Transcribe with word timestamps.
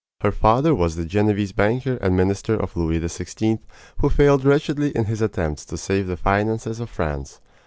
Her 0.21 0.31
father 0.31 0.73
was 0.73 0.95
the 0.95 1.05
Genevese 1.05 1.51
banker 1.51 1.97
and 1.97 2.17
minister 2.17 2.55
of 2.55 2.75
Louis 2.75 2.99
XVI, 2.99 3.59
who 3.99 4.09
failed 4.09 4.43
wretchedly 4.43 4.89
in 4.97 5.05
his 5.05 5.21
attempts 5.21 5.63
to 5.65 5.77
save 5.77 6.07
the 6.07 6.17
finances 6.17 6.79
of 6.79 6.89
France. 6.89 7.39